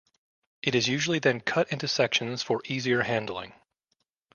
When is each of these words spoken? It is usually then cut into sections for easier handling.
It 0.63 0.73
is 0.73 0.87
usually 0.87 1.19
then 1.19 1.41
cut 1.41 1.71
into 1.71 1.87
sections 1.87 2.41
for 2.41 2.63
easier 2.65 3.03
handling. 3.03 3.53